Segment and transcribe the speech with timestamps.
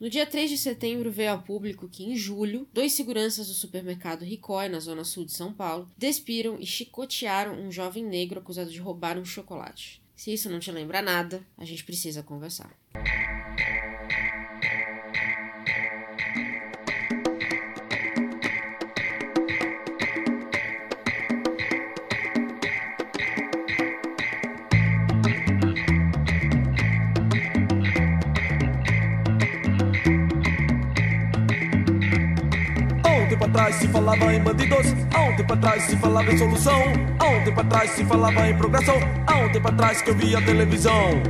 [0.00, 4.24] No dia 3 de setembro veio ao público que, em julho, dois seguranças do supermercado
[4.24, 8.80] Ricói, na zona sul de São Paulo, despiram e chicotearam um jovem negro acusado de
[8.80, 10.02] roubar um chocolate.
[10.16, 12.74] Se isso não te lembra nada, a gente precisa conversar.
[33.50, 36.82] Atrás se falava em bandidos, há um tempo atrás se falava em solução,
[37.18, 38.94] há um tempo atrás se falava em progressão,
[39.26, 41.20] há um tempo atrás que eu via televisão.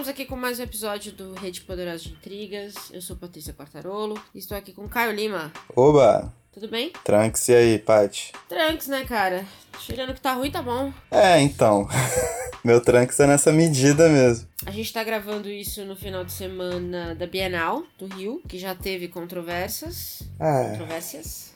[0.00, 2.74] Estamos aqui com mais um episódio do Rede Poderosa de Intrigas.
[2.90, 5.52] Eu sou Patrícia Quartarolo e estou aqui com Caio Lima.
[5.76, 6.32] Oba!
[6.50, 6.90] Tudo bem?
[7.04, 8.32] Tranks, e aí, Paty?
[8.48, 9.44] Tranks, né, cara?
[9.78, 10.90] Tirando que tá ruim, tá bom.
[11.10, 11.86] É, então.
[12.64, 14.48] Meu Tranks é nessa medida mesmo.
[14.64, 18.74] A gente tá gravando isso no final de semana da Bienal do Rio, que já
[18.74, 20.22] teve controvérsias.
[20.40, 21.52] Ah, Controvérsias.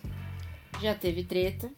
[0.82, 1.70] Já teve treta.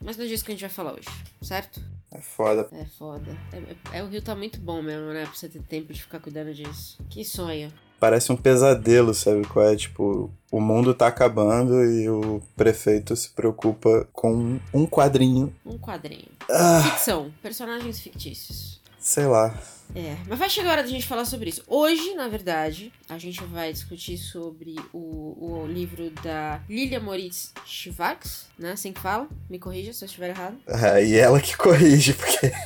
[0.00, 1.08] Mas não é disso que a gente vai falar hoje,
[1.42, 1.97] certo?
[2.12, 2.68] É foda.
[2.72, 3.36] É foda.
[3.52, 5.24] É, é- o Rio tá muito bom mesmo, né?
[5.24, 6.98] Pra você ter tempo de ficar cuidando disso.
[7.10, 7.72] Que sonho.
[8.00, 9.74] Parece um pesadelo, sabe qual é?
[9.74, 15.52] Tipo, o mundo tá acabando e o prefeito se preocupa com um quadrinho.
[15.66, 16.28] Um quadrinho.
[16.48, 17.32] Ah, Ficção.
[17.42, 18.77] Personagens fictícios.
[19.08, 19.58] Sei lá.
[19.94, 21.62] É, mas vai chegar a hora da gente falar sobre isso.
[21.66, 28.48] Hoje, na verdade, a gente vai discutir sobre o, o livro da Lilia Moritz Schwartz,
[28.58, 28.72] né?
[28.72, 29.26] Assim que fala.
[29.48, 30.58] Me corrija se eu estiver errado.
[30.68, 32.52] Ah, e ela que corrige, porque.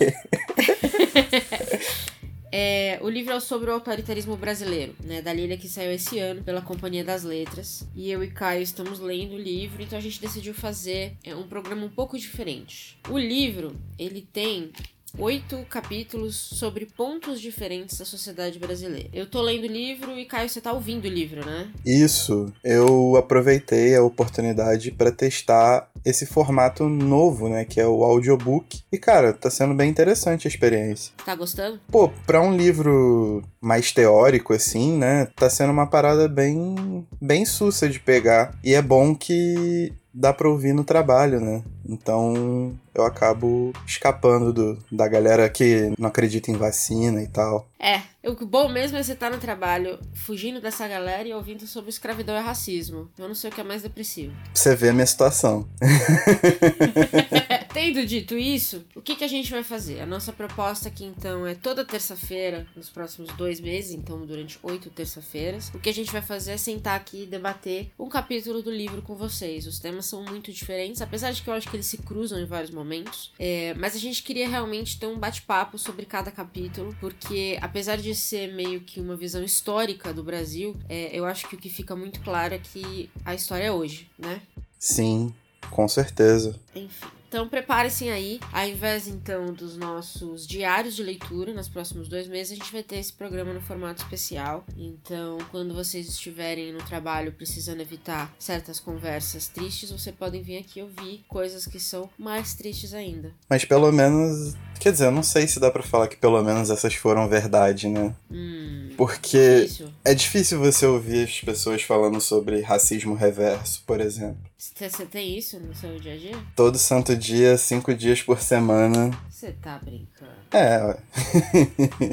[2.54, 5.22] É, o livro é sobre o autoritarismo brasileiro, né?
[5.22, 7.88] Da Lilia que saiu esse ano pela Companhia das Letras.
[7.94, 11.48] E eu e Caio estamos lendo o livro, então a gente decidiu fazer é, um
[11.48, 12.98] programa um pouco diferente.
[13.08, 14.70] O livro, ele tem
[15.18, 19.08] oito capítulos sobre pontos diferentes da sociedade brasileira.
[19.12, 21.70] Eu tô lendo o livro e Caio, você tá ouvindo o livro, né?
[21.84, 27.64] Isso, eu aproveitei a oportunidade pra testar esse formato novo, né?
[27.64, 28.80] Que é o audiobook.
[28.90, 31.12] E, cara, tá sendo bem interessante a experiência.
[31.24, 31.78] Tá gostando?
[31.90, 35.26] Pô, pra um livro mais teórico, assim, né?
[35.36, 38.58] Tá sendo uma parada bem, bem sussa de pegar.
[38.64, 41.62] E é bom que dá pra ouvir no trabalho, né?
[41.86, 47.68] Então eu acabo escapando do, da galera que não acredita em vacina e tal.
[47.78, 51.90] É, o bom mesmo é você estar no trabalho fugindo dessa galera e ouvindo sobre
[51.90, 53.10] escravidão e racismo.
[53.18, 54.32] Eu não sei o que é mais depressivo.
[54.32, 55.68] Pra você ver a minha situação.
[57.74, 60.00] Tendo dito isso, o que, que a gente vai fazer?
[60.00, 64.90] A nossa proposta aqui então é toda terça-feira, nos próximos dois meses, então durante oito
[64.90, 65.70] terça-feiras.
[65.74, 69.00] O que a gente vai fazer é sentar aqui e debater um capítulo do livro
[69.02, 69.66] com vocês.
[69.66, 72.44] Os temas são muito diferentes, apesar de que eu acho que eles se cruzam em
[72.44, 73.32] vários momentos.
[73.38, 78.14] É, mas a gente queria realmente ter um bate-papo sobre cada capítulo, porque apesar de
[78.14, 81.94] ser meio que uma visão histórica do Brasil, é, eu acho que o que fica
[81.96, 84.42] muito claro é que a história é hoje, né?
[84.78, 85.32] Sim,
[85.70, 86.58] com certeza.
[86.74, 87.21] Enfim.
[87.32, 88.38] Então prepare-se aí.
[88.52, 92.82] Ao invés então dos nossos diários de leitura, nos próximos dois meses, a gente vai
[92.82, 94.66] ter esse programa no formato especial.
[94.76, 100.82] Então, quando vocês estiverem no trabalho precisando evitar certas conversas tristes, vocês podem vir aqui
[100.82, 103.32] ouvir coisas que são mais tristes ainda.
[103.48, 104.54] Mas pelo menos.
[104.82, 107.86] Quer dizer, eu não sei se dá pra falar que pelo menos essas foram verdade,
[107.86, 108.12] né?
[108.28, 108.90] Hum.
[108.96, 109.94] Porque Isso.
[110.04, 114.42] é difícil você ouvir as pessoas falando sobre racismo reverso, por exemplo.
[114.58, 116.36] Você tem isso no seu dia a dia?
[116.56, 119.16] Todo santo dia, cinco dias por semana.
[119.30, 120.32] Você tá brincando.
[120.50, 120.96] É, ué.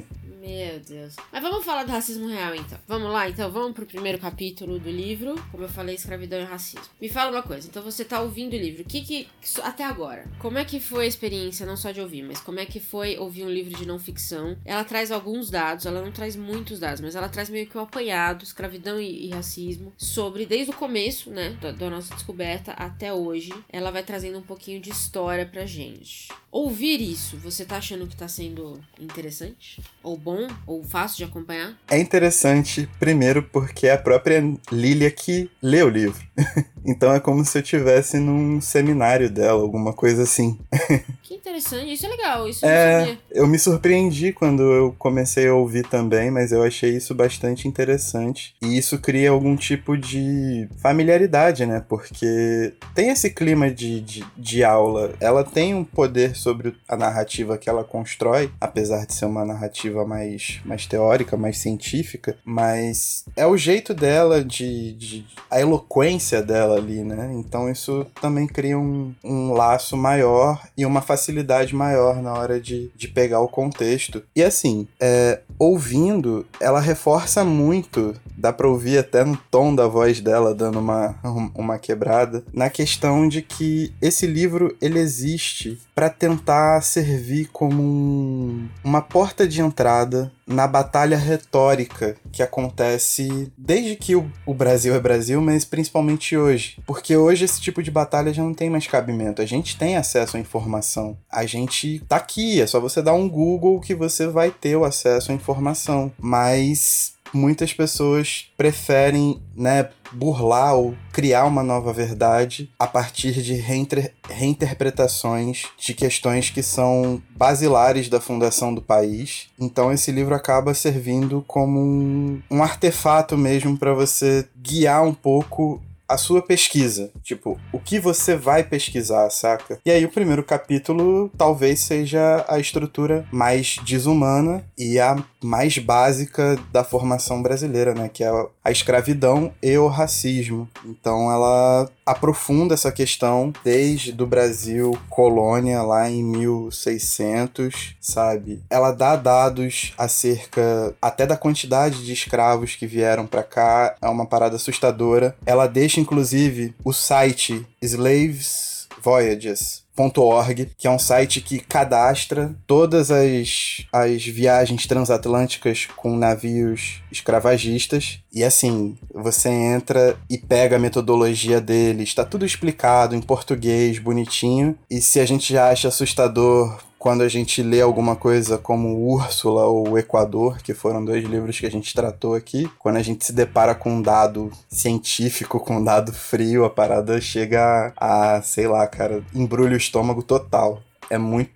[0.49, 1.15] Meu Deus.
[1.31, 2.79] Mas vamos falar do racismo real então.
[2.87, 5.35] Vamos lá, então vamos pro primeiro capítulo do livro.
[5.51, 6.85] Como eu falei, escravidão e racismo.
[6.99, 8.81] Me fala uma coisa, então você tá ouvindo o livro.
[8.81, 9.27] O que que.
[9.61, 12.65] Até agora, como é que foi a experiência, não só de ouvir, mas como é
[12.65, 14.57] que foi ouvir um livro de não ficção?
[14.65, 17.81] Ela traz alguns dados, ela não traz muitos dados, mas ela traz meio que um
[17.81, 23.13] apanhado, escravidão e, e racismo, sobre desde o começo, né, da, da nossa descoberta até
[23.13, 23.53] hoje.
[23.69, 26.29] Ela vai trazendo um pouquinho de história pra gente.
[26.51, 29.79] Ouvir isso, você tá achando que tá sendo interessante?
[30.01, 30.38] Ou bom?
[30.65, 31.77] Ou fácil de acompanhar?
[31.89, 34.41] É interessante, primeiro, porque é a própria
[34.71, 36.19] Lilia que lê o livro.
[36.85, 40.59] então é como se eu estivesse num seminário dela, alguma coisa assim.
[41.49, 41.91] Interessante.
[41.91, 42.47] Isso é legal.
[42.47, 47.15] Isso é, eu me surpreendi quando eu comecei a ouvir também, mas eu achei isso
[47.15, 48.55] bastante interessante.
[48.61, 51.83] E isso cria algum tipo de familiaridade, né?
[51.89, 55.13] Porque tem esse clima de, de, de aula.
[55.19, 60.05] Ela tem um poder sobre a narrativa que ela constrói, apesar de ser uma narrativa
[60.05, 66.75] mais, mais teórica, mais científica, mas é o jeito dela de, de a eloquência dela
[66.75, 67.31] ali, né?
[67.33, 71.38] Então isso também cria um, um laço maior e uma facilidade
[71.75, 74.23] maior na hora de, de pegar o contexto.
[74.35, 80.21] E assim, é, ouvindo, ela reforça muito, dá pra ouvir até no tom da voz
[80.21, 81.15] dela, dando uma,
[81.55, 88.67] uma quebrada, na questão de que esse livro ele existe para tentar servir como um,
[88.83, 95.39] uma porta de entrada na batalha retórica que acontece desde que o, Brasil é Brasil,
[95.39, 96.77] mas principalmente hoje.
[96.85, 99.41] Porque hoje esse tipo de batalha já não tem mais cabimento.
[99.41, 101.15] A gente tem acesso à informação.
[101.31, 104.83] A gente tá aqui, é só você dar um Google que você vai ter o
[104.83, 106.11] acesso à informação.
[106.17, 114.13] Mas muitas pessoas preferem, né, burlar ou criar uma nova verdade a partir de reinter
[114.27, 119.47] reinterpretações de questões que são basilares da fundação do país.
[119.59, 125.81] Então esse livro acaba servindo como um, um artefato mesmo para você guiar um pouco
[126.09, 127.11] a sua pesquisa.
[127.23, 129.79] Tipo, o que você vai pesquisar, saca?
[129.85, 136.57] E aí o primeiro capítulo talvez seja a estrutura mais desumana e a mais básica
[136.71, 138.09] da formação brasileira, né?
[138.09, 140.67] Que é a escravidão e o racismo.
[140.85, 148.61] Então ela aprofunda essa questão desde do Brasil colônia lá em 1600, sabe?
[148.69, 154.25] Ela dá dados acerca até da quantidade de escravos que vieram para cá, é uma
[154.25, 155.35] parada assustadora.
[155.45, 163.11] Ela deixa inclusive o site Slaves Voyages .org, que é um site que cadastra todas
[163.11, 168.19] as, as viagens transatlânticas com navios escravagistas.
[168.31, 174.77] E assim, você entra e pega a metodologia deles, está tudo explicado em português, bonitinho.
[174.89, 179.63] E se a gente já acha assustador quando a gente lê alguma coisa como Úrsula
[179.63, 183.31] ou Equador, que foram dois livros que a gente tratou aqui, quando a gente se
[183.31, 188.85] depara com um dado científico, com um dado frio, a parada chega a, sei lá,
[188.85, 190.81] cara, embrulha o estômago total.
[191.09, 191.51] É muito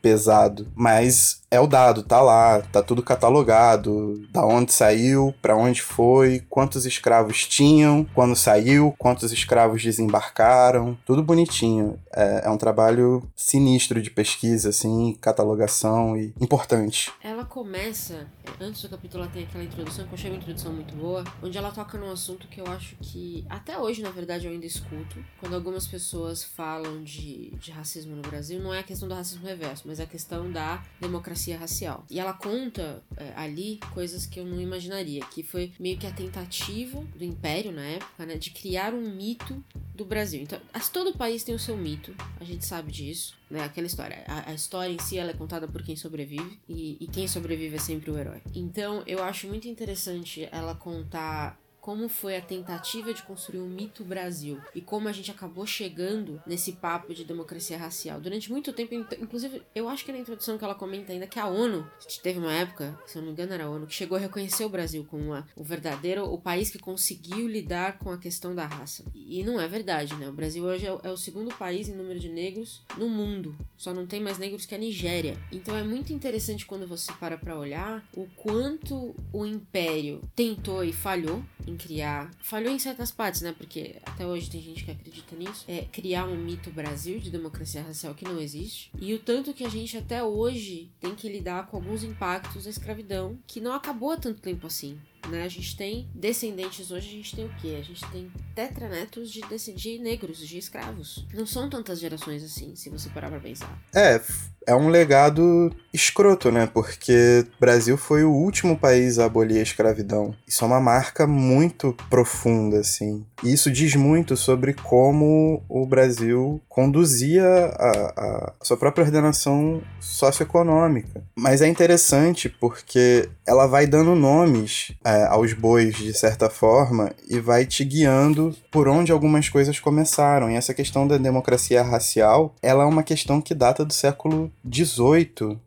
[0.00, 5.80] pesado, mas é o dado, tá lá, tá tudo catalogado, da onde saiu, para onde
[5.80, 11.98] foi, quantos escravos tinham, quando saiu, quantos escravos desembarcaram, tudo bonitinho.
[12.12, 17.10] É, é um trabalho sinistro de pesquisa, assim, catalogação e importante.
[17.22, 18.26] Ela começa,
[18.60, 21.56] antes do capítulo ela tem aquela introdução, que eu achei uma introdução muito boa, onde
[21.56, 25.24] ela toca num assunto que eu acho que, até hoje, na verdade, eu ainda escuto,
[25.40, 29.47] quando algumas pessoas falam de, de racismo no Brasil, não é a questão do racismo
[29.48, 32.04] reverso, mas é a questão da democracia racial.
[32.10, 36.12] E ela conta é, ali coisas que eu não imaginaria, que foi meio que a
[36.12, 39.62] tentativa do Império na época, né, de criar um mito
[39.94, 40.40] do Brasil.
[40.40, 40.60] Então,
[40.92, 43.64] todo país tem o seu mito, a gente sabe disso, né?
[43.64, 44.24] Aquela história.
[44.26, 47.76] A, a história em si ela é contada por quem sobrevive e, e quem sobrevive
[47.76, 48.40] é sempre o herói.
[48.54, 54.04] Então, eu acho muito interessante ela contar como foi a tentativa de construir um mito
[54.04, 58.20] Brasil e como a gente acabou chegando nesse papo de democracia racial.
[58.20, 61.46] Durante muito tempo, inclusive, eu acho que na introdução que ela comenta ainda que a
[61.46, 61.90] ONU,
[62.22, 64.66] teve uma época, se eu não me engano era a ONU, que chegou a reconhecer
[64.66, 68.66] o Brasil como uma, o verdadeiro, o país que conseguiu lidar com a questão da
[68.66, 69.02] raça.
[69.14, 70.28] E não é verdade, né?
[70.28, 73.56] O Brasil hoje é o, é o segundo país em número de negros no mundo.
[73.78, 75.38] Só não tem mais negros que a Nigéria.
[75.50, 80.92] Então é muito interessante quando você para para olhar o quanto o império tentou e
[80.92, 82.30] falhou em criar.
[82.42, 83.54] Falhou em certas partes, né?
[83.56, 85.64] Porque até hoje tem gente que acredita nisso.
[85.68, 88.90] É criar um mito Brasil de democracia racial que não existe.
[89.00, 92.70] E o tanto que a gente até hoje tem que lidar com alguns impactos da
[92.70, 94.98] escravidão que não acabou há tanto tempo assim.
[95.28, 95.42] Né?
[95.42, 97.76] A gente tem descendentes hoje, a gente tem o quê?
[97.78, 99.42] A gente tem tetranetos de,
[99.74, 101.26] de negros, de escravos.
[101.34, 103.78] Não são tantas gerações assim, se você parar pra pensar.
[103.94, 104.20] É,
[104.66, 106.66] é um legado escroto, né?
[106.66, 110.34] Porque o Brasil foi o último país a abolir a escravidão.
[110.46, 113.24] Isso é uma marca muito profunda, assim.
[113.42, 121.22] E isso diz muito sobre como o Brasil conduzia a, a sua própria ordenação socioeconômica.
[121.34, 127.40] Mas é interessante porque ela vai dando nomes é, aos bois, de certa forma, e
[127.40, 130.50] vai te guiando por onde algumas coisas começaram.
[130.50, 135.58] E essa questão da democracia racial, ela é uma questão que data do século XVIII,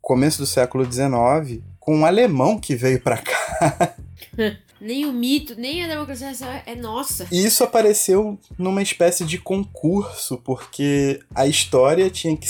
[0.00, 3.94] começo do século XIX, com um alemão que veio para cá.
[4.80, 7.28] nem o mito, nem a democracia racial é nossa.
[7.30, 12.48] E isso apareceu numa espécie de concurso, porque a história tinha que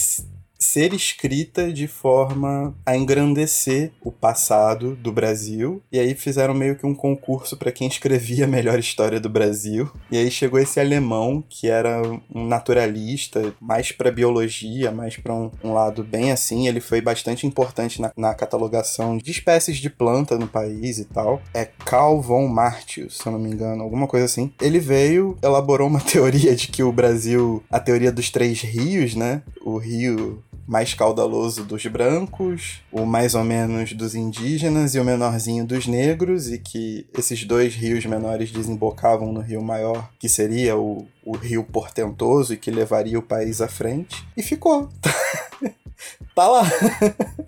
[0.63, 5.83] ser escrita de forma a engrandecer o passado do Brasil.
[5.91, 9.91] E aí fizeram meio que um concurso para quem escrevia a melhor história do Brasil.
[10.11, 12.01] E aí chegou esse alemão que era
[12.33, 16.69] um naturalista, mais para biologia, mais para um, um, lado bem assim.
[16.69, 21.43] Ele foi bastante importante na, na, catalogação de espécies de planta no país e tal.
[21.53, 24.53] É Carl von Martius, se eu não me engano, alguma coisa assim.
[24.61, 29.43] Ele veio, elaborou uma teoria de que o Brasil, a teoria dos três rios, né?
[29.65, 35.67] O rio mais caudaloso dos brancos, o mais ou menos dos indígenas e o menorzinho
[35.67, 41.07] dos negros, e que esses dois rios menores desembocavam no rio maior, que seria o,
[41.23, 44.27] o rio portentoso e que levaria o país à frente.
[44.35, 44.89] E ficou.
[46.35, 46.63] tá lá.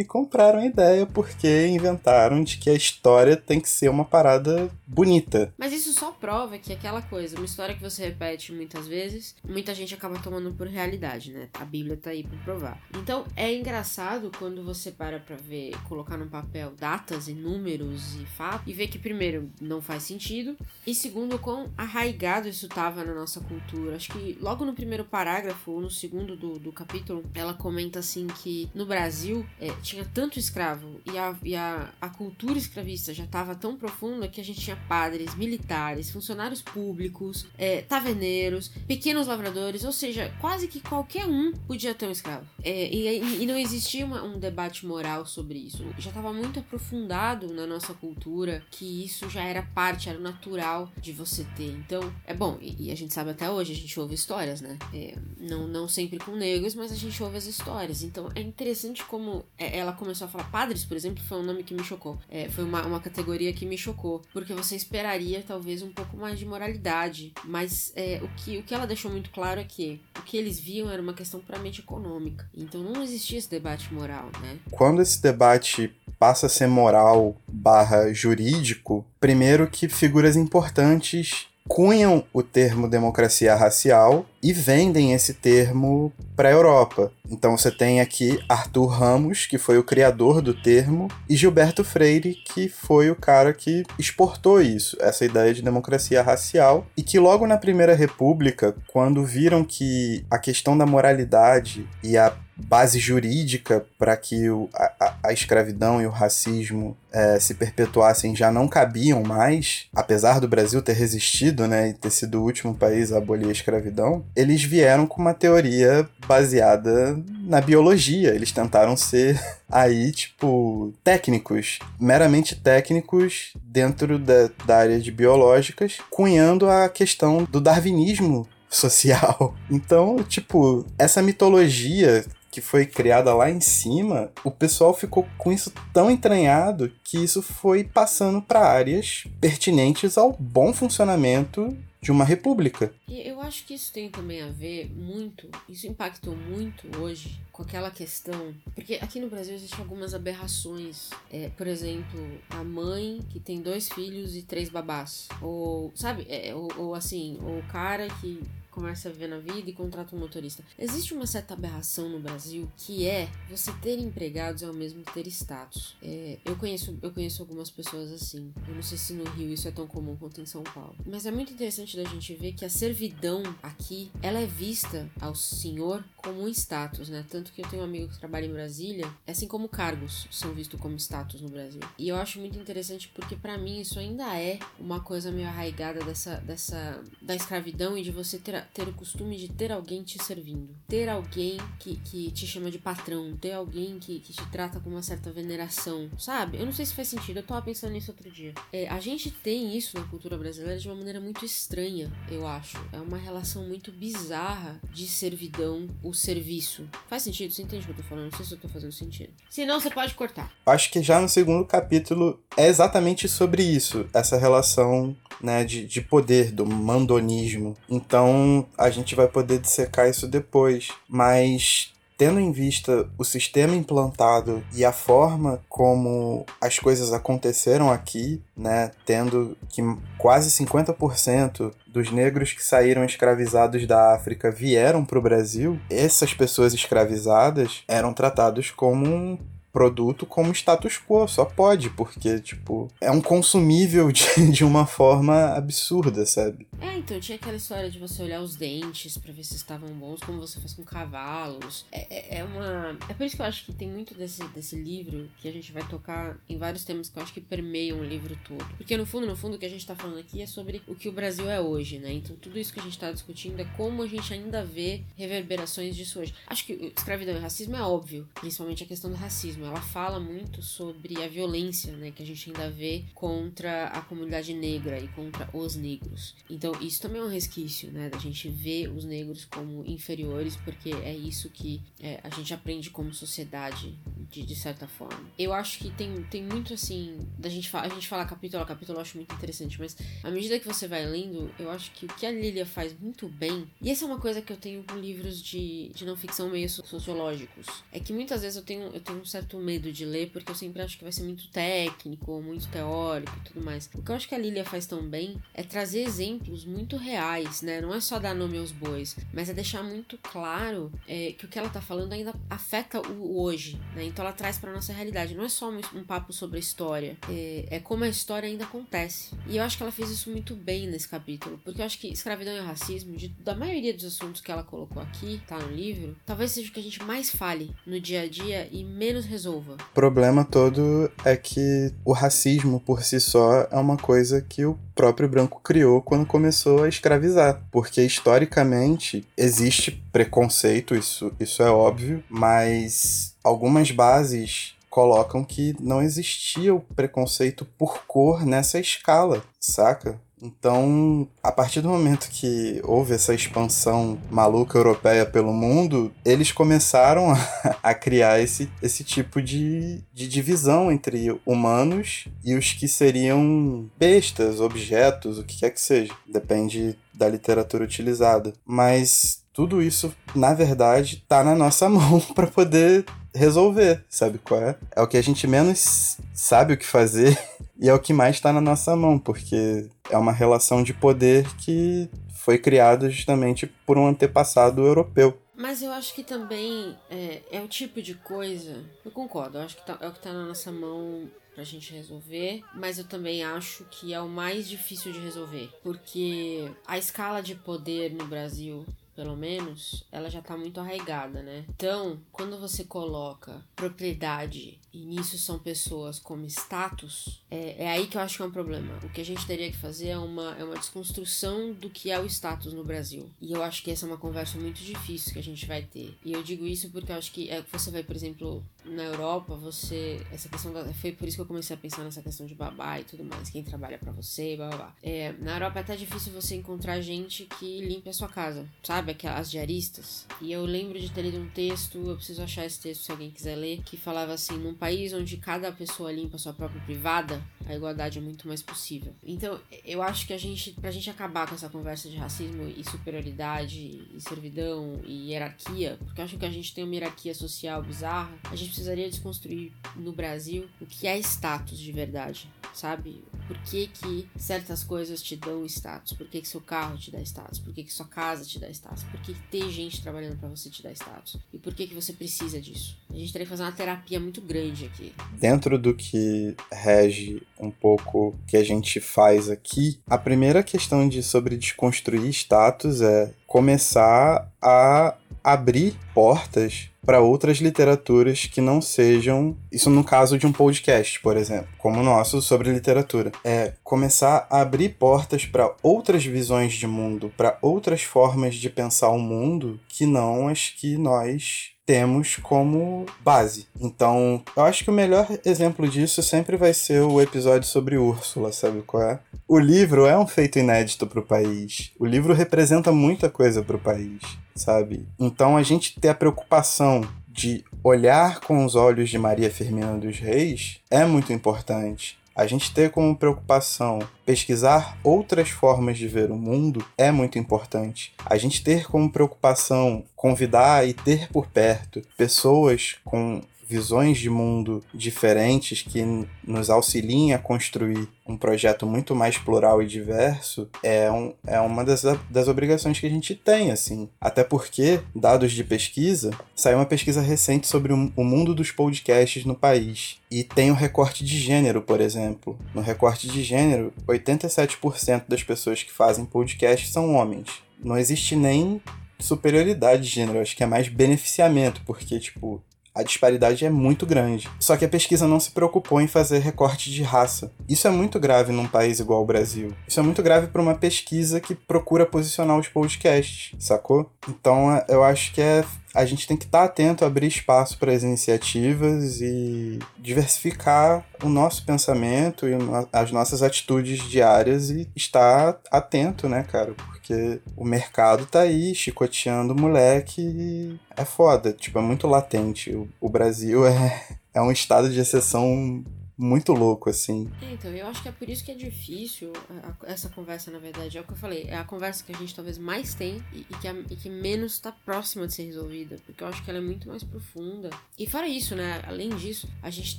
[0.00, 4.70] e compraram a ideia porque inventaram de que a história tem que ser uma parada
[4.86, 5.52] bonita.
[5.58, 9.74] Mas isso só prova que aquela coisa, uma história que você repete muitas vezes, muita
[9.74, 11.48] gente acaba tomando por realidade, né?
[11.52, 12.82] A Bíblia tá aí pra provar.
[12.96, 18.24] Então é engraçado quando você para pra ver, colocar no papel datas e números e
[18.24, 23.14] fatos e ver que, primeiro, não faz sentido, e segundo, quão arraigado isso tava na
[23.14, 23.96] nossa cultura.
[23.96, 28.26] Acho que logo no primeiro parágrafo, ou no segundo do, do capítulo, ela comenta assim
[28.26, 33.24] que no Brasil é, tinha tanto escravo e a, e a, a cultura escravista já
[33.24, 39.84] estava tão profunda que a gente tinha padres, militares, funcionários públicos, é, taverneiros, pequenos lavradores,
[39.84, 42.46] ou seja, quase que qualquer um podia ter um escravo.
[42.62, 45.84] É, e, e, não existia uma, um debate moral sobre isso.
[45.98, 51.12] Já estava muito aprofundado na nossa cultura que isso já era parte, era natural de
[51.12, 51.72] você ter.
[51.72, 54.78] Então, é bom, e, e a gente sabe até hoje, a gente ouve histórias, né?
[54.94, 58.02] É, não, não sempre com negros, mas a gente ouve as histórias.
[58.02, 61.62] Então é interessante como é, ela começou a falar padres, por exemplo, foi um nome
[61.62, 62.18] que me chocou.
[62.28, 64.22] É, foi uma, uma categoria que me chocou.
[64.32, 67.32] Porque você esperaria talvez um pouco mais de moralidade.
[67.44, 70.58] Mas é, o, que, o que ela deixou muito claro é que o que eles
[70.58, 72.48] viam era uma questão puramente econômica.
[72.54, 74.58] Então não existia esse debate moral, né?
[74.70, 82.42] Quando esse debate passa a ser moral barra jurídico, primeiro que figuras importantes cunham o
[82.42, 87.12] termo democracia racial e vendem esse termo para a Europa.
[87.30, 92.34] Então você tem aqui Arthur Ramos, que foi o criador do termo, e Gilberto Freire,
[92.34, 97.46] que foi o cara que exportou isso, essa ideia de democracia racial, e que logo
[97.46, 104.16] na Primeira República, quando viram que a questão da moralidade e a base jurídica para
[104.16, 109.86] que o, a, a, escravidão e o racismo é, se perpetuassem já não cabiam mais,
[109.94, 113.52] apesar do Brasil ter resistido né, e ter sido o último país a abolir a
[113.52, 118.34] escravidão, eles vieram com uma teoria baseada na biologia.
[118.34, 126.68] Eles tentaram ser aí, tipo, técnicos, meramente técnicos dentro da, da área de biológicas, cunhando
[126.68, 129.54] a questão do darwinismo social.
[129.70, 135.72] Então, tipo, essa mitologia que foi criada lá em cima, o pessoal ficou com isso
[135.92, 142.92] tão entranhado que isso foi passando para áreas pertinentes ao bom funcionamento de uma república.
[143.06, 147.62] E eu acho que isso tem também a ver muito, isso impactou muito hoje com
[147.62, 153.38] aquela questão, porque aqui no Brasil existem algumas aberrações, é, por exemplo, a mãe que
[153.38, 158.08] tem dois filhos e três babás, ou sabe, é, ou, ou assim, ou o cara
[158.20, 158.40] que
[158.80, 160.64] começa a viver na vida e contrata um motorista.
[160.78, 165.12] Existe uma certa aberração no Brasil que é você ter empregados é o mesmo que
[165.12, 165.96] ter status.
[166.02, 168.52] É, eu, conheço, eu conheço algumas pessoas assim.
[168.66, 170.96] Eu não sei se no Rio isso é tão comum quanto em São Paulo.
[171.06, 175.34] Mas é muito interessante da gente ver que a servidão aqui, ela é vista ao
[175.34, 177.24] senhor como um status, né?
[177.28, 180.80] Tanto que eu tenho um amigo que trabalha em Brasília, assim como cargos são vistos
[180.80, 181.80] como status no Brasil.
[181.98, 186.02] E eu acho muito interessante porque para mim isso ainda é uma coisa meio arraigada
[186.02, 190.22] dessa, dessa da escravidão e de você ter ter o costume de ter alguém te
[190.22, 194.80] servindo, ter alguém que, que te chama de patrão, ter alguém que, que te trata
[194.80, 196.58] com uma certa veneração, sabe?
[196.58, 198.54] Eu não sei se faz sentido, eu tava pensando nisso outro dia.
[198.72, 202.78] É, a gente tem isso na cultura brasileira de uma maneira muito estranha, eu acho.
[202.92, 206.88] É uma relação muito bizarra de servidão, o serviço.
[207.08, 207.52] Faz sentido?
[207.52, 208.30] Você entende o que eu tô falando?
[208.30, 209.32] Não sei se eu tô fazendo sentido.
[209.48, 210.52] Se não, você pode cortar.
[210.66, 216.00] Acho que já no segundo capítulo é exatamente sobre isso, essa relação né, de, de
[216.00, 217.76] poder, do mandonismo.
[217.88, 220.88] Então a gente vai poder dissecar isso depois.
[221.08, 228.42] Mas tendo em vista o sistema implantado e a forma como as coisas aconteceram aqui,
[228.54, 229.80] né, tendo que
[230.18, 236.74] quase 50% dos negros que saíram escravizados da África vieram para o Brasil, essas pessoas
[236.74, 239.40] escravizadas eram tratados como
[239.72, 245.54] produto como status quo, só pode, porque, tipo, é um consumível de, de uma forma
[245.54, 246.66] absurda, sabe?
[246.80, 250.20] É, então tinha aquela história de você olhar os dentes para ver se estavam bons,
[250.20, 251.84] como você faz com cavalos.
[251.92, 252.96] É, é, é, uma.
[253.08, 255.72] É por isso que eu acho que tem muito desse, desse livro que a gente
[255.72, 258.64] vai tocar em vários temas que eu acho que permeiam o livro todo.
[258.76, 260.94] Porque no fundo, no fundo, o que a gente tá falando aqui é sobre o
[260.94, 262.12] que o Brasil é hoje, né?
[262.12, 265.94] Então tudo isso que a gente tá discutindo é como a gente ainda vê reverberações
[265.94, 266.34] disso hoje.
[266.46, 269.59] Acho que escravidão e racismo é óbvio, principalmente a questão do racismo.
[269.64, 274.54] Ela fala muito sobre a violência, né, que a gente ainda vê contra a comunidade
[274.54, 276.34] negra e contra os negros.
[276.48, 280.90] Então isso também é um resquício, né, da gente ver os negros como inferiores, porque
[280.90, 283.98] é isso que é, a gente aprende como sociedade,
[284.30, 285.20] de, de certa forma.
[285.38, 288.98] Eu acho que tem, tem muito assim, da gente a gente fala capítulo a capítulo,
[288.98, 292.08] eu acho muito interessante, mas à medida que você vai lendo, eu acho que o
[292.08, 294.96] que a Lilia faz muito bem, e essa é uma coisa que eu tenho com
[294.96, 299.20] livros de, de não ficção meio sociológicos, é que muitas vezes eu tenho, eu tenho
[299.20, 302.68] um certo medo de ler, porque eu sempre acho que vai ser muito técnico, muito
[302.68, 303.88] teórico e tudo mais.
[303.94, 307.62] O que eu acho que a Lilia faz tão bem é trazer exemplos muito reais,
[307.62, 307.80] né?
[307.80, 311.48] Não é só dar nome aos bois, mas é deixar muito claro é, que o
[311.48, 314.04] que ela tá falando ainda afeta o hoje, né?
[314.04, 315.34] Então ela traz pra nossa realidade.
[315.34, 319.34] Não é só um, papo sobre a história, é, é, como a história ainda acontece.
[319.46, 322.08] E eu acho que ela fez isso muito bem nesse capítulo, porque eu acho que
[322.08, 326.16] escravidão e racismo, de, da maioria dos assuntos que ela colocou aqui, tá no livro,
[326.26, 329.74] talvez seja o que a gente mais fale no dia a dia e menos resolva.
[329.74, 334.78] O problema todo é que o racismo por si só é uma coisa que o
[334.94, 337.62] próprio branco criou quando começou a escravizar.
[337.70, 346.74] Porque historicamente existe preconceito, isso, isso é óbvio, mas algumas bases colocam que não existia
[346.74, 350.20] o preconceito por cor nessa escala, saca?
[350.42, 357.30] Então, a partir do momento que houve essa expansão maluca europeia pelo mundo, eles começaram
[357.30, 357.36] a,
[357.82, 364.60] a criar esse, esse tipo de, de divisão entre humanos e os que seriam bestas,
[364.60, 366.12] objetos, o que quer que seja.
[366.26, 368.52] Depende da literatura utilizada.
[368.64, 373.04] Mas tudo isso, na verdade, tá na nossa mão para poder
[373.34, 374.76] resolver, sabe qual é?
[374.96, 377.38] É o que a gente menos sabe o que fazer
[377.80, 381.46] e é o que mais está na nossa mão, porque é uma relação de poder
[381.56, 385.40] que foi criada justamente por um antepassado europeu.
[385.54, 388.84] Mas eu acho que também é, é o tipo de coisa.
[389.04, 391.92] Eu concordo, eu acho que tá, é o que tá na nossa mão pra gente
[391.92, 397.42] resolver, mas eu também acho que é o mais difícil de resolver, porque a escala
[397.42, 398.86] de poder no Brasil
[399.20, 401.66] pelo menos, ela já tá muito arraigada, né?
[401.68, 408.16] Então, quando você coloca propriedade e nisso são pessoas como status, é, é aí que
[408.16, 408.98] eu acho que é um problema.
[409.04, 412.18] O que a gente teria que fazer é uma, é uma desconstrução do que é
[412.18, 413.30] o status no Brasil.
[413.42, 416.16] E eu acho que essa é uma conversa muito difícil que a gente vai ter.
[416.24, 419.54] E eu digo isso porque eu acho que é, você vai, por exemplo, na Europa,
[419.54, 420.24] você.
[420.32, 423.00] Essa questão da, Foi por isso que eu comecei a pensar nessa questão de babá
[423.00, 423.50] e tudo mais.
[423.50, 424.96] Quem trabalha para você, blá blá blá.
[425.02, 429.09] É, na Europa é até difícil você encontrar gente que limpe a sua casa, sabe?
[429.10, 430.26] Aquelas diaristas.
[430.40, 433.30] E eu lembro de ter lido um texto, eu preciso achar esse texto se alguém
[433.30, 437.42] quiser ler, que falava assim: num país onde cada pessoa limpa a sua própria privada,
[437.66, 439.14] a igualdade é muito mais possível.
[439.22, 442.82] Então, eu acho que a gente, pra gente acabar com essa conversa de racismo e
[442.84, 447.82] superioridade e servidão e hierarquia, porque eu acho que a gente tem uma hierarquia social
[447.82, 453.22] bizarra, a gente precisaria desconstruir no Brasil o que é status de verdade, sabe?
[453.46, 456.12] Por que, que certas coisas te dão status?
[456.12, 457.58] Por que, que seu carro te dá status?
[457.58, 458.99] Por que, que sua casa te dá status?
[459.10, 461.38] Por que, ter gente trabalhando para você te dá status?
[461.52, 462.96] E por que, que você precisa disso?
[463.10, 465.12] A gente teria que fazer uma terapia muito grande aqui.
[465.32, 471.22] Dentro do que rege um pouco que a gente faz aqui, a primeira questão de
[471.22, 479.90] sobre desconstruir status é começar a abrir portas para outras literaturas que não sejam, isso
[479.90, 484.60] no caso de um podcast, por exemplo, como o nosso sobre literatura, é começar a
[484.60, 490.06] abrir portas para outras visões de mundo, para outras formas de pensar o mundo que
[490.06, 493.66] não as que nós temos como base.
[493.80, 498.52] Então, eu acho que o melhor exemplo disso sempre vai ser o episódio sobre Úrsula,
[498.52, 499.18] sabe qual é?
[499.48, 501.90] O livro é um feito inédito para o país.
[501.98, 504.20] O livro representa muita coisa para o país,
[504.54, 505.04] sabe?
[505.18, 510.20] Então, a gente ter a preocupação de olhar com os olhos de Maria Firmina dos
[510.20, 512.19] Reis é muito importante.
[512.40, 518.14] A gente ter como preocupação pesquisar outras formas de ver o mundo é muito importante.
[518.24, 524.82] A gente ter como preocupação convidar e ter por perto pessoas com visões de mundo
[524.92, 526.04] diferentes que
[526.44, 531.84] nos auxiliem a construir um projeto muito mais plural e diverso é, um, é uma
[531.84, 534.08] das, das obrigações que a gente tem, assim.
[534.20, 539.44] Até porque, dados de pesquisa, saiu uma pesquisa recente sobre o, o mundo dos podcasts
[539.44, 540.18] no país.
[540.28, 542.58] E tem o recorte de gênero, por exemplo.
[542.74, 547.48] No recorte de gênero, 87% das pessoas que fazem podcast são homens.
[547.82, 548.80] Não existe nem
[549.20, 552.62] superioridade de gênero, acho que é mais beneficiamento, porque, tipo,
[552.94, 554.48] a disparidade é muito grande.
[554.58, 557.52] Só que a pesquisa não se preocupou em fazer recorte de raça.
[557.68, 559.72] Isso é muito grave num país igual ao Brasil.
[559.86, 564.10] Isso é muito grave para uma pesquisa que procura posicionar os podcasts, sacou?
[564.28, 567.92] Então eu acho que é a gente tem que estar tá atento, abrir espaço para
[567.92, 572.52] as iniciativas e diversificar o nosso pensamento e
[572.92, 576.72] as nossas atitudes diárias e estar atento, né, cara?
[576.74, 582.76] Porque o mercado tá aí chicoteando o moleque e é foda, tipo, é muito latente.
[583.00, 585.84] O, Brasil é, é um estado de exceção
[586.20, 587.30] muito louco, assim.
[587.40, 590.50] É, então, eu acho que é por isso que é difícil a, a, essa conversa,
[590.50, 590.98] na verdade.
[590.98, 593.40] É o que eu falei, é a conversa que a gente talvez mais tem e,
[593.40, 595.96] e que, a, e que menos está próxima de ser resolvida.
[596.04, 597.70] Porque eu acho que ela é muito mais profunda.
[597.98, 598.82] E fora isso, né?
[598.86, 599.98] Além disso, a gente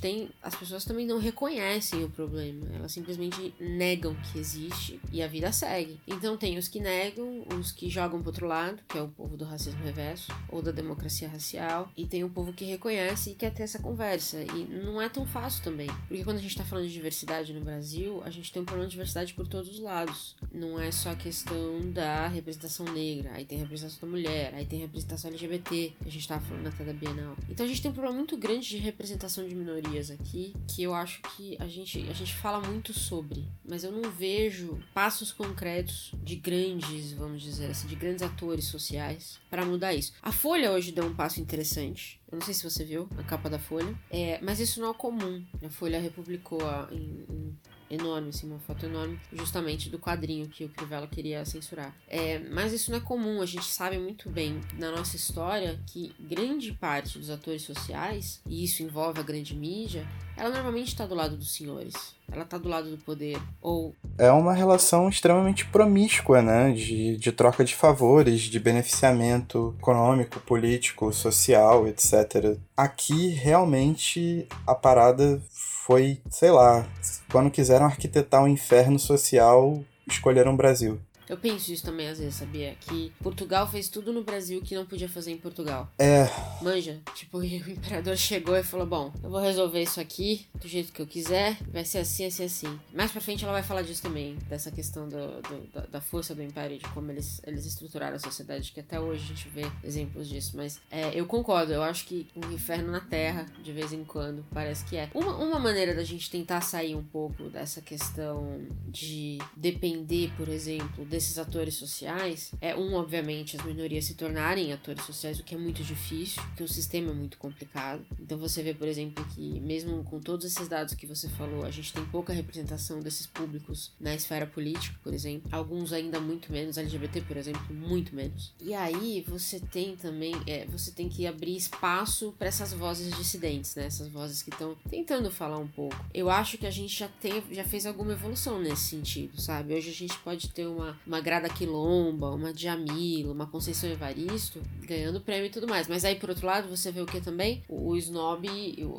[0.00, 0.30] tem.
[0.42, 2.66] As pessoas também não reconhecem o problema.
[2.74, 6.00] Elas simplesmente negam que existe e a vida segue.
[6.06, 9.36] Então tem os que negam, os que jogam pro outro lado, que é o povo
[9.36, 13.52] do racismo reverso, ou da democracia racial, e tem o povo que reconhece e quer
[13.52, 14.42] ter essa conversa.
[14.42, 15.88] E não é tão fácil também.
[16.12, 18.86] Porque quando a gente tá falando de diversidade no Brasil, a gente tem um problema
[18.86, 20.36] de diversidade por todos os lados.
[20.52, 24.66] Não é só a questão da representação negra, aí tem a representação da mulher, aí
[24.66, 27.34] tem a representação LGBT, que a gente tava falando até da Bienal.
[27.48, 30.92] Então a gente tem um problema muito grande de representação de minorias aqui, que eu
[30.92, 36.12] acho que a gente, a gente fala muito sobre, mas eu não vejo passos concretos
[36.22, 40.12] de grandes, vamos dizer assim, de grandes atores sociais para mudar isso.
[40.20, 43.50] A Folha hoje deu um passo interessante eu não sei se você viu a capa
[43.50, 43.94] da Folha.
[44.10, 45.44] É, mas isso não é comum.
[45.62, 47.58] A Folha republicou a, em, em
[47.92, 51.94] enorme, assim, uma foto enorme, justamente do quadrinho que o Crivella queria censurar.
[52.08, 56.14] É, mas isso não é comum, a gente sabe muito bem na nossa história que
[56.18, 60.08] grande parte dos atores sociais, e isso envolve a grande mídia,
[60.42, 61.94] ela normalmente está do lado dos senhores.
[62.30, 63.40] Ela está do lado do poder.
[63.60, 63.94] Ou.
[64.18, 66.72] É uma relação extremamente promíscua, né?
[66.72, 72.58] De, de troca de favores, de beneficiamento econômico, político, social, etc.
[72.76, 76.88] Aqui, realmente, a parada foi, sei lá,
[77.30, 80.98] quando quiseram arquitetar um inferno social, escolheram o Brasil.
[81.28, 82.76] Eu penso isso também às vezes, sabia?
[82.80, 85.90] Que Portugal fez tudo no Brasil que não podia fazer em Portugal.
[85.98, 86.26] É.
[86.62, 90.92] Manja, tipo, o imperador chegou e falou: Bom, eu vou resolver isso aqui do jeito
[90.92, 92.80] que eu quiser, vai ser assim, assim, assim.
[92.92, 96.34] Mais pra frente ela vai falar disso também, dessa questão do, do da, da, força
[96.34, 99.62] do império, de como eles, eles estruturaram a sociedade, que até hoje a gente vê
[99.82, 100.56] exemplos disso.
[100.56, 104.44] Mas é, eu concordo, eu acho que um inferno na Terra, de vez em quando,
[104.52, 105.10] parece que é.
[105.14, 111.04] Uma, uma maneira da gente tentar sair um pouco dessa questão de depender, por exemplo,
[111.04, 115.54] desse desses atores sociais é, um, obviamente, as minorias se tornarem atores sociais, o que
[115.54, 118.04] é muito difícil, porque o sistema é muito complicado.
[118.20, 121.70] Então você vê, por exemplo, que mesmo com todos esses dados que você falou, a
[121.70, 125.48] gente tem pouca representação desses públicos na esfera política, por exemplo.
[125.52, 128.52] Alguns ainda muito menos, LGBT, por exemplo, muito menos.
[128.60, 133.76] E aí você tem também, é, você tem que abrir espaço para essas vozes dissidentes,
[133.76, 133.86] né?
[133.86, 135.96] Essas vozes que estão tentando falar um pouco.
[136.12, 139.74] Eu acho que a gente já tem, já fez alguma evolução nesse sentido, sabe?
[139.74, 145.20] Hoje a gente pode ter uma uma Grada Quilomba, uma Djamila, uma Conceição Evaristo ganhando
[145.20, 145.88] prêmio e tudo mais.
[145.88, 147.62] Mas aí, por outro lado, você vê o que também?
[147.68, 148.48] O, o snob,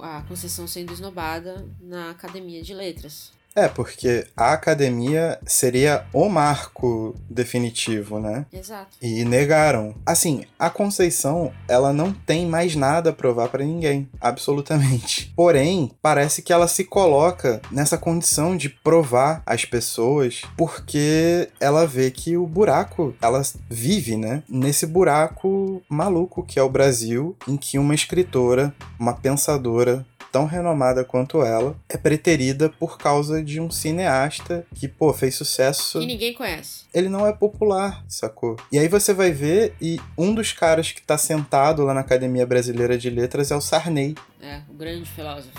[0.02, 3.32] a Conceição sendo esnobada na Academia de Letras.
[3.56, 8.46] É, porque a academia seria o marco definitivo, né?
[8.52, 8.98] Exato.
[9.02, 9.96] E negaram.
[10.06, 15.32] Assim, a Conceição, ela não tem mais nada a provar para ninguém, absolutamente.
[15.36, 22.10] Porém, parece que ela se coloca nessa condição de provar às pessoas porque ela vê
[22.10, 24.44] que o buraco, ela vive, né?
[24.50, 31.06] Nesse buraco maluco que é o Brasil, em que uma escritora, uma pensadora tão renomada
[31.06, 36.00] quanto ela, é preterida por causa de um cineasta que, pô, fez sucesso.
[36.00, 36.86] Que ninguém conhece.
[36.92, 38.58] Ele não é popular, sacou?
[38.72, 42.48] E aí você vai ver, e um dos caras que tá sentado lá na Academia
[42.48, 44.16] Brasileira de Letras é o Sarney.
[44.42, 45.52] É, o grande filósofo.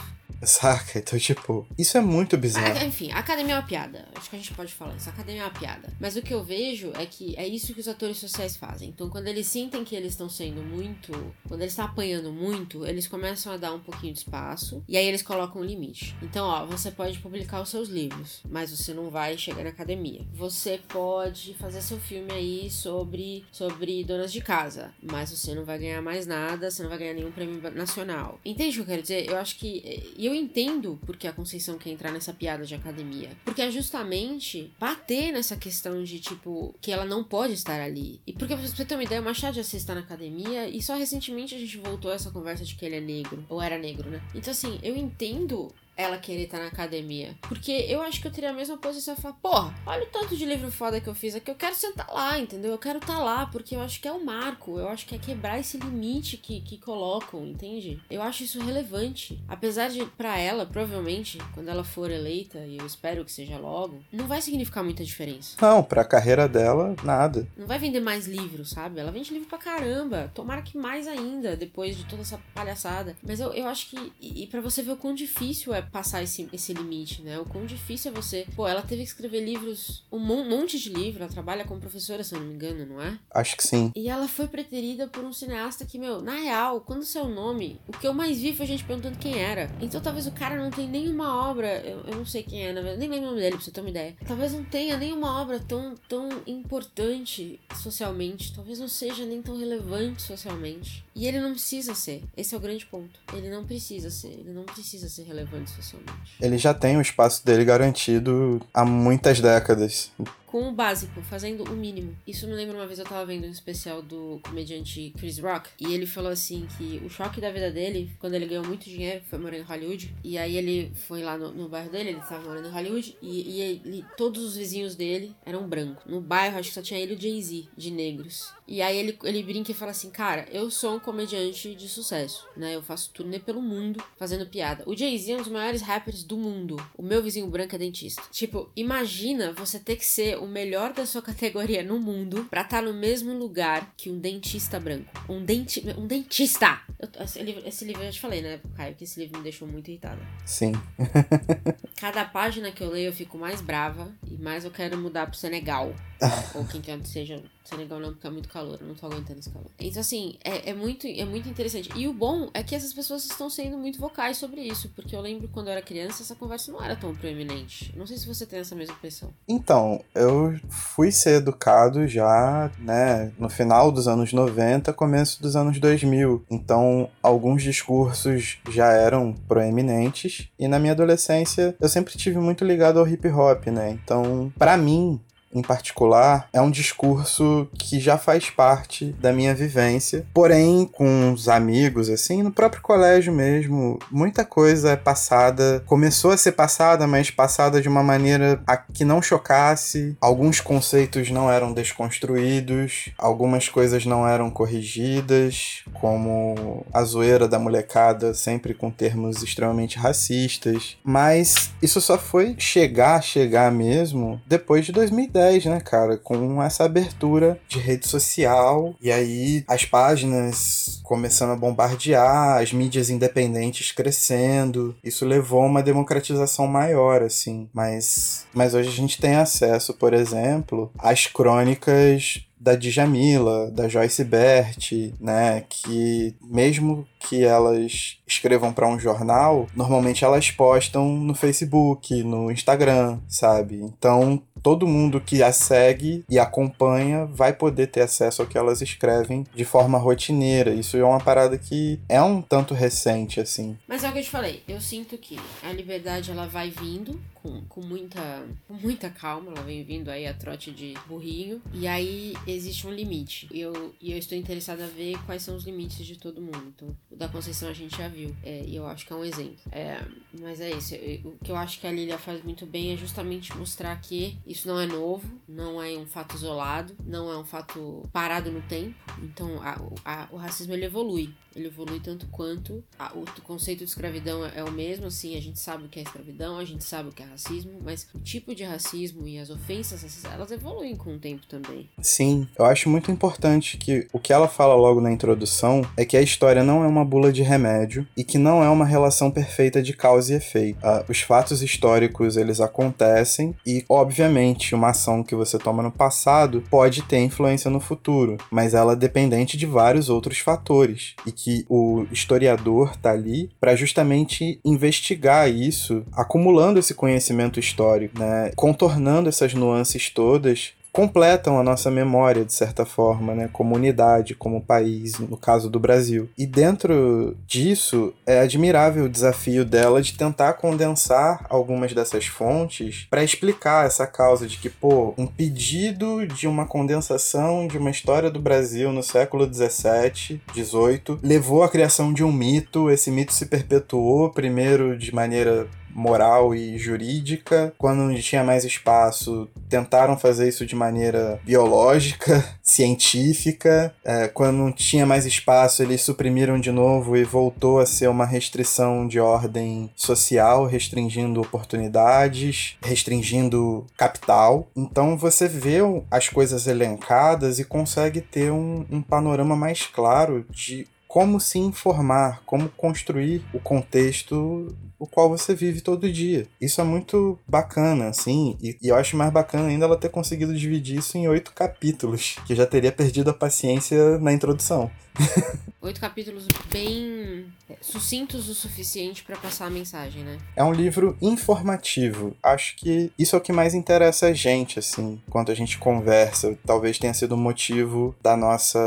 [0.43, 0.99] Saca?
[0.99, 2.79] Então, tipo, isso é muito bizarro.
[2.79, 4.09] Ah, enfim, a academia é uma piada.
[4.15, 5.09] Acho que a gente pode falar isso.
[5.09, 5.93] A academia é uma piada.
[6.01, 8.89] Mas o que eu vejo é que é isso que os atores sociais fazem.
[8.89, 11.13] Então, quando eles sentem que eles estão sendo muito.
[11.47, 14.83] Quando eles estão apanhando muito, eles começam a dar um pouquinho de espaço.
[14.89, 16.15] E aí eles colocam um limite.
[16.23, 20.23] Então, ó, você pode publicar os seus livros, mas você não vai chegar na academia.
[20.33, 25.79] Você pode fazer seu filme aí sobre, sobre donas de casa, mas você não vai
[25.79, 28.39] ganhar mais nada, você não vai ganhar nenhum prêmio nacional.
[28.45, 29.29] Entende o que eu quero dizer?
[29.29, 30.15] Eu acho que.
[30.25, 33.29] E eu entendo porque a Conceição quer entrar nessa piada de academia.
[33.45, 38.23] Porque é justamente bater nessa questão de, tipo, que ela não pode estar ali.
[38.27, 40.81] E porque, pra você ter uma ideia, o Machado de Assis está na academia e
[40.81, 43.45] só recentemente a gente voltou a essa conversa de que ele é negro.
[43.51, 44.23] Ou era negro, né?
[44.35, 47.37] Então, assim, eu entendo ela querer estar na academia.
[47.43, 50.37] Porque eu acho que eu teria a mesma posição e falar, porra, olha o tanto
[50.37, 52.73] de livro foda que eu fiz aqui, eu quero sentar lá, entendeu?
[52.73, 55.15] Eu quero estar tá lá, porque eu acho que é o marco, eu acho que
[55.15, 58.01] é quebrar esse limite que, que colocam, entende?
[58.11, 59.41] Eu acho isso relevante.
[59.49, 64.03] Apesar de, para ela, provavelmente, quando ela for eleita, e eu espero que seja logo,
[64.13, 65.57] não vai significar muita diferença.
[65.61, 67.47] Não, pra carreira dela, nada.
[67.57, 69.01] Não vai vender mais livros, sabe?
[69.01, 70.31] Ela vende livro pra caramba.
[70.35, 73.17] Tomara que mais ainda, depois de toda essa palhaçada.
[73.23, 74.13] Mas eu, eu acho que.
[74.21, 77.39] E, e para você ver o quão difícil é passar esse, esse limite, né?
[77.39, 78.47] O quão difícil é você.
[78.55, 82.35] Pô, ela teve que escrever livros, um monte de livro, ela trabalha como professora, se
[82.35, 83.19] eu não me engano, não é?
[83.33, 83.93] Acho que sim.
[83.95, 87.93] E ela foi preterida por um cineasta que, meu, na real, quando seu nome, o
[87.93, 89.71] que eu mais vi foi gente perguntando quem era.
[89.81, 92.81] Então talvez o cara não tenha nenhuma obra, eu, eu não sei quem é, na
[92.81, 94.17] verdade, nem lembro o nome dele, pra você ter uma ideia.
[94.27, 100.23] Talvez não tenha nenhuma obra tão, tão importante socialmente, talvez não seja nem tão relevante
[100.23, 101.04] socialmente.
[101.15, 102.23] E ele não precisa ser.
[102.37, 103.21] Esse é o grande ponto.
[103.33, 104.29] Ele não precisa ser.
[104.29, 106.37] Ele não precisa ser relevante socialmente.
[106.41, 110.11] Ele já tem o espaço dele garantido há muitas décadas
[110.55, 112.17] com o básico, fazendo o mínimo.
[112.25, 115.93] Isso me lembra uma vez eu tava vendo um especial do comediante Chris Rock e
[115.93, 119.37] ele falou assim que o choque da vida dele, quando ele ganhou muito dinheiro, foi
[119.37, 122.69] morando em Hollywood, e aí ele foi lá no, no bairro dele, ele tava morando
[122.69, 126.05] em Hollywood, e, e ele, todos os vizinhos dele eram brancos.
[126.07, 128.55] No bairro, acho que só tinha ele e o Jay-Z, de negros.
[128.69, 132.49] E aí ele, ele brinca e fala assim, cara, eu sou um comediante de sucesso,
[132.57, 132.75] né?
[132.75, 134.83] Eu faço turnê pelo mundo fazendo piada.
[134.87, 136.77] O Jay-Z é um dos maiores rappers do mundo.
[136.97, 138.23] O meu vizinho branco é dentista.
[138.33, 142.81] Tipo, imagina você ter que ser o melhor da sua categoria no mundo para estar
[142.81, 145.11] tá no mesmo lugar que um dentista branco.
[145.29, 146.81] Um, denti um dentista!
[146.99, 148.95] Eu, esse, livro, esse livro eu já te falei, né, Caio?
[148.95, 150.21] Que esse livro me deixou muito irritada.
[150.47, 150.73] Sim.
[151.97, 155.37] Cada página que eu leio eu fico mais brava e mais eu quero mudar pro
[155.37, 155.95] Senegal.
[156.55, 159.39] Ou quem quer que seja Senegal não, porque é muito calor, eu não tô aguentando
[159.41, 159.71] esse calor.
[159.81, 161.91] Então, assim, é, é, muito, é muito interessante.
[161.97, 165.21] E o bom é que essas pessoas estão sendo muito vocais sobre isso, porque eu
[165.21, 167.93] lembro quando eu era criança, essa conversa não era tão proeminente.
[167.97, 169.31] Não sei se você tem essa mesma impressão.
[169.49, 175.79] Então, eu fui ser educado já, né, no final dos anos 90, começo dos anos
[175.79, 176.45] 2000.
[176.51, 180.49] Então, alguns discursos já eram proeminentes.
[180.59, 183.91] E na minha adolescência, eu sempre tive muito ligado ao hip hop, né?
[183.91, 185.21] Então, para mim,
[185.55, 190.27] em particular, é um discurso que já faz parte da minha vivência.
[190.35, 196.37] Porém, com os amigos, assim, no próprio colégio mesmo, muita coisa é passada, começou a
[196.37, 200.17] ser passada, mas passada de uma maneira a que não chocasse.
[200.21, 208.35] Alguns conceitos não eram desconstruídos, algumas coisas não eram corrigidas, como a zoeira da molecada,
[208.35, 210.97] sempre com termos extremamente racistas.
[211.05, 216.17] Mas isso só foi chegar, chegar mesmo depois de 2010 2010, né, cara?
[216.17, 223.11] Com essa abertura de rede social e aí as páginas começando a bombardear, as mídias
[223.11, 224.97] independentes crescendo.
[225.05, 227.69] Isso levou a uma democratização maior, assim.
[227.73, 234.25] Mas, mas hoje a gente tem acesso, por exemplo, às crônicas da Djamila, da Joyce
[234.25, 242.23] Bert, né, que mesmo que elas escrevam para um jornal, normalmente elas postam no Facebook,
[242.23, 243.77] no Instagram, sabe?
[243.77, 248.81] Então, todo mundo que a segue e acompanha vai poder ter acesso ao que elas
[248.81, 250.73] escrevem de forma rotineira.
[250.73, 253.77] Isso é uma parada que é um tanto recente, assim.
[253.87, 257.21] Mas é o que eu te falei, eu sinto que a liberdade ela vai vindo
[257.45, 261.87] com, com, muita, com muita calma, ela vem vindo aí a trote de burrinho, e
[261.87, 263.47] aí existe um limite.
[263.53, 266.73] E eu, e eu estou interessada a ver quais são os limites de todo mundo.
[266.75, 269.57] Então, da Conceição a gente já viu, é, e eu acho que é um exemplo.
[269.71, 270.01] É,
[270.41, 270.95] mas é isso,
[271.25, 274.67] o que eu acho que a Lilia faz muito bem é justamente mostrar que isso
[274.69, 278.95] não é novo, não é um fato isolado, não é um fato parado no tempo.
[279.23, 281.33] Então, a, a, o racismo ele evolui.
[281.55, 282.83] ele evolui tanto quanto.
[282.99, 286.01] A, o conceito de escravidão é, é, o mesmo, assim, a gente sabe o que
[286.01, 289.39] é escravidão, a gente sabe o que é racismo, mas o tipo de racismo e
[289.39, 291.89] as ofensas, elas evoluem com o tempo também.
[292.01, 296.17] Sim, eu acho muito importante que o que ela fala logo na introdução é que
[296.17, 299.83] a história não é uma bula de remédio e que não é uma relação perfeita
[299.83, 300.79] de causa e efeito.
[300.85, 306.63] Uh, os fatos históricos, eles acontecem e, obviamente, uma ação que você toma no passado
[306.71, 311.65] pode ter influência no futuro, mas ela é dependente de vários outros fatores e que
[311.69, 319.55] o historiador tá ali para justamente investigar isso, acumulando esse conhecimento histórico, né, contornando essas
[319.55, 323.51] nuances todas completam a nossa memória, de certa forma, né?
[323.53, 326.31] como unidade, como país, no caso do Brasil.
[326.39, 333.25] E dentro disso, é admirável o desafio dela de tentar condensar algumas dessas fontes para
[333.25, 338.41] explicar essa causa de que, pô, um pedido de uma condensação de uma história do
[338.41, 344.31] Brasil no século 17, 18, levou à criação de um mito, esse mito se perpetuou
[344.31, 347.73] primeiro de maneira moral e jurídica.
[347.79, 353.95] Quando tinha mais espaço, tentaram fazer isso de maneira biológica, científica.
[354.05, 358.27] É, quando não tinha mais espaço, eles suprimiram de novo e voltou a ser uma
[358.27, 364.69] restrição de ordem social, restringindo oportunidades, restringindo capital.
[364.77, 365.79] Então você vê
[366.11, 372.43] as coisas elencadas e consegue ter um, um panorama mais claro de como se informar,
[372.45, 376.47] como construir o contexto o qual você vive todo dia.
[376.61, 380.57] Isso é muito bacana, assim, e, e, eu acho mais bacana ainda ela ter conseguido
[380.57, 384.91] dividir isso em oito capítulos, que já teria perdido a paciência na introdução.
[385.85, 390.39] Oito capítulos bem é, sucintos o suficiente para passar a mensagem, né?
[390.57, 392.35] É um livro informativo.
[392.43, 396.57] Acho que isso é o que mais interessa a gente, assim, quando a gente conversa.
[396.67, 398.81] Talvez tenha sido o motivo da nossa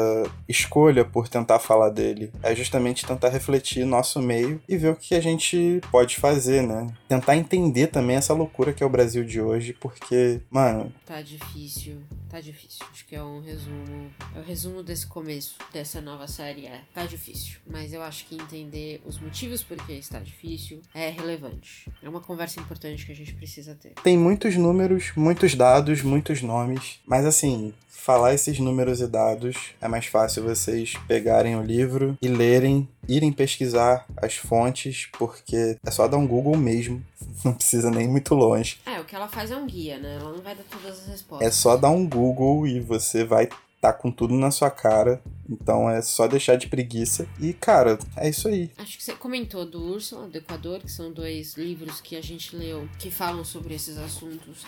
[0.50, 2.32] escolha por tentar falar dele.
[2.41, 6.88] É justamente tentar refletir nosso meio e ver o que a gente pode fazer, né?
[7.08, 10.92] Tentar entender também essa loucura que é o Brasil de hoje, porque, mano.
[11.06, 11.98] Tá difícil,
[12.30, 12.86] tá difícil.
[12.92, 14.12] Acho que é um resumo.
[14.36, 16.82] É o resumo desse começo, dessa nova série é.
[16.94, 17.60] Tá difícil.
[17.66, 21.90] Mas eu acho que entender os motivos por que está difícil é relevante.
[22.02, 23.94] É uma conversa importante que a gente precisa ter.
[24.04, 27.00] Tem muitos números, muitos dados, muitos nomes.
[27.06, 27.74] Mas assim,
[28.08, 33.34] falar esses números e dados é mais fácil vocês pegarem o livro e lerem, irem
[33.34, 37.04] pesquisar as fontes, porque é só dar um Google mesmo.
[37.43, 38.80] Não precisa nem muito longe.
[38.86, 40.17] É, o que ela faz é um guia, né?
[40.19, 41.47] Ela não vai dar todas as respostas.
[41.47, 43.49] É só dar um Google e você vai
[43.80, 45.21] tá com tudo na sua cara.
[45.49, 47.27] Então é só deixar de preguiça.
[47.39, 48.71] E, cara, é isso aí.
[48.77, 52.56] Acho que você comentou do Úrsula, do Equador, que são dois livros que a gente
[52.56, 54.65] leu que falam sobre esses assuntos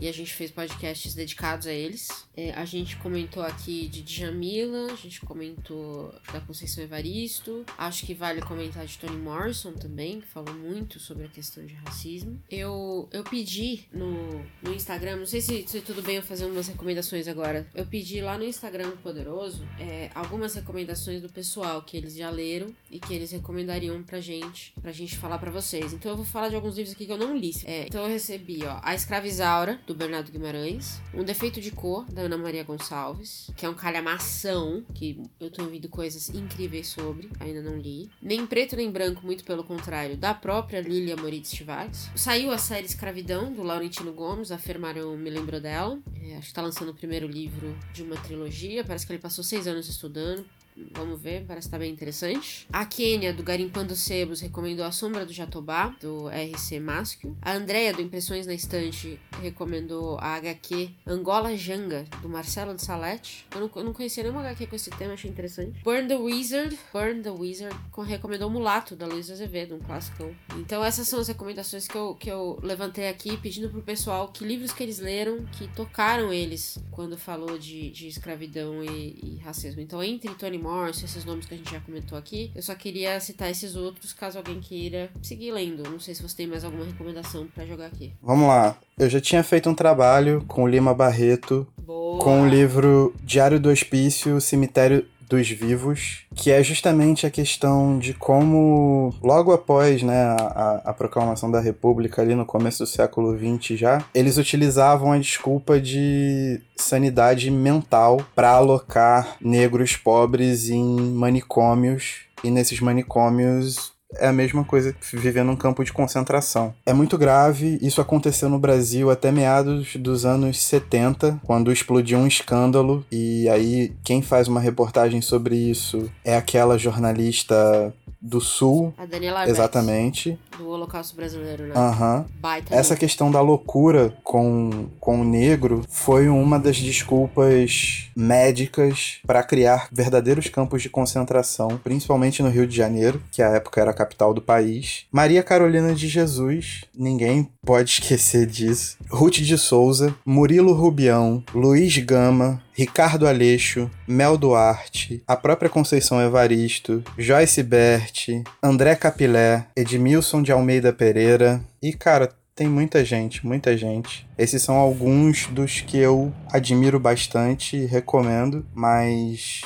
[0.00, 2.08] e a gente fez podcasts dedicados a eles.
[2.36, 8.14] É, a gente comentou aqui de Djamila, a gente comentou da Conceição Evaristo, acho que
[8.14, 12.42] vale comentar de Toni Morrison também, que falou muito sobre a questão de racismo.
[12.50, 16.68] Eu, eu pedi no, no Instagram, não sei se, se tudo bem eu fazer umas
[16.68, 22.14] recomendações agora, eu pedi lá no Instagram Poderoso é, algumas recomendações do pessoal que eles
[22.14, 25.92] já leram e que eles recomendariam pra gente, pra gente falar pra vocês.
[25.92, 27.50] Então eu vou falar de alguns livros aqui que eu não li.
[27.64, 31.00] É, então eu recebi, ó, A Escravizaura, do Bernardo Guimarães.
[31.12, 35.64] Um Defeito de Cor, da Ana Maria Gonçalves, que é um calhamação, que eu tô
[35.64, 38.08] ouvindo coisas incríveis sobre, ainda não li.
[38.22, 42.08] Nem Preto Nem Branco, muito pelo contrário, da própria Lilia Moritz Schwartz.
[42.14, 45.98] Saiu a série Escravidão, do Laurentino Gomes, a Fermaram me lembrou dela.
[46.22, 49.42] É, acho que tá lançando o primeiro livro de uma trilogia, parece que ele passou
[49.42, 50.46] seis anos estudando,
[50.92, 52.66] Vamos ver, parece estar tá bem interessante.
[52.72, 57.36] A Kênia, do Garimpando Sebos, recomendou A Sombra do Jatobá, do RC Masquio.
[57.42, 63.46] A Andrea, do Impressões na Estante, recomendou a HQ Angola Janga, do Marcelo de Salete.
[63.54, 65.80] Eu não, eu não conhecia nenhuma HQ com esse tema, achei interessante.
[65.82, 70.34] Burn the Wizard, Burn the Wizard, recomendou Mulato, da Luísa Azevedo, um clássico.
[70.56, 74.44] Então essas são as recomendações que eu, que eu levantei aqui, pedindo pro pessoal que
[74.44, 79.80] livros que eles leram, que tocaram eles quando falou de, de escravidão e, e racismo.
[79.80, 82.52] Então entre Tony Morse, esses nomes que a gente já comentou aqui.
[82.54, 85.82] Eu só queria citar esses outros caso alguém queira seguir lendo.
[85.82, 88.12] Não sei se você tem mais alguma recomendação para jogar aqui.
[88.22, 88.76] Vamos lá.
[88.96, 92.22] Eu já tinha feito um trabalho com o Lima Barreto Boa.
[92.22, 98.12] com o livro Diário do Hospício, Cemitério dos vivos, que é justamente a questão de
[98.12, 103.78] como, logo após né, a, a proclamação da República, ali no começo do século XX
[103.78, 112.50] já, eles utilizavam a desculpa de sanidade mental para alocar negros pobres em manicômios e
[112.50, 116.74] nesses manicômios é a mesma coisa que viver num campo de concentração.
[116.84, 122.26] É muito grave, isso aconteceu no Brasil até meados dos anos 70, quando explodiu um
[122.26, 128.92] escândalo, e aí quem faz uma reportagem sobre isso é aquela jornalista do Sul.
[128.98, 130.38] A Daniela Exatamente.
[130.58, 131.72] Do Holocausto Brasileiro, né?
[131.74, 132.26] Aham.
[132.42, 132.50] Uhum.
[132.70, 133.00] Essa louco.
[133.00, 140.48] questão da loucura com, com o negro foi uma das desculpas médicas para criar verdadeiros
[140.48, 144.42] campos de concentração, principalmente no Rio de Janeiro, que à época era a capital do
[144.42, 145.06] país.
[145.10, 148.98] Maria Carolina de Jesus, ninguém pode esquecer disso.
[149.08, 157.04] Ruth de Souza, Murilo Rubião, Luiz Gama, Ricardo Aleixo, Mel Duarte, a própria Conceição Evaristo,
[157.18, 158.28] Joyce Bert,
[158.62, 164.26] André Capilé, Edmilson de Almeida Pereira e, cara, tem muita gente, muita gente.
[164.38, 169.60] Esses são alguns dos que eu admiro bastante e recomendo, mas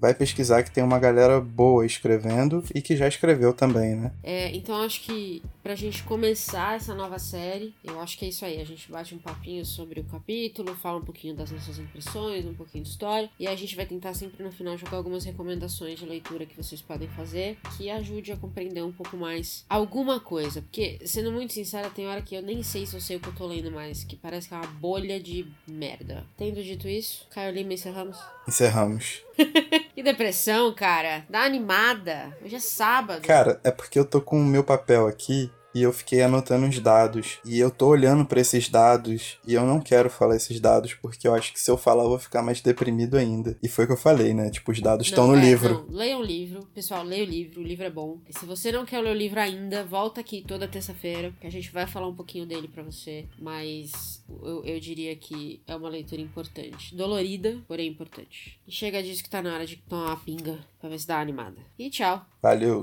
[0.00, 4.12] vai pesquisar que tem uma galera boa escrevendo e que já escreveu também, né?
[4.22, 8.44] É, então acho que pra gente começar essa nova série, eu acho que é isso
[8.44, 8.60] aí.
[8.60, 12.54] A gente bate um papinho sobre o capítulo, fala um pouquinho das nossas impressões, um
[12.54, 16.06] pouquinho de história, e a gente vai tentar sempre no final jogar algumas recomendações de
[16.06, 20.62] leitura que vocês podem fazer que ajude a compreender um pouco mais alguma coisa.
[20.62, 23.28] Porque, sendo muito sincera, tem hora que eu nem sei se eu sei o que
[23.28, 26.24] eu tô lendo mais, que parece que é uma bolha de merda.
[26.36, 28.18] Tendo dito isso, Caio Lima, encerramos?
[28.46, 29.27] Encerramos.
[29.94, 31.24] que depressão, cara.
[31.28, 32.36] Dá animada.
[32.44, 33.26] Hoje é sábado.
[33.26, 36.78] Cara, é porque eu tô com o meu papel aqui e eu fiquei anotando os
[36.80, 37.38] dados.
[37.44, 41.28] E eu tô olhando para esses dados e eu não quero falar esses dados porque
[41.28, 43.56] eu acho que se eu falar eu vou ficar mais deprimido ainda.
[43.62, 44.50] E foi o que eu falei, né?
[44.50, 45.86] Tipo, os dados estão no é, livro.
[45.88, 46.66] Não, leia o livro.
[46.74, 47.60] Pessoal, leia o livro.
[47.60, 48.18] O livro é bom.
[48.28, 51.50] E se você não quer ler o livro ainda, volta aqui toda terça-feira que a
[51.50, 53.24] gente vai falar um pouquinho dele para você.
[53.38, 56.94] Mas eu, eu diria que é uma leitura importante.
[56.94, 58.58] Dolorida, porém importante.
[58.66, 61.14] E chega disso que tá na hora de tomar uma pinga pra ver se dá
[61.14, 61.58] uma animada.
[61.78, 62.26] E tchau.
[62.42, 62.82] Valeu.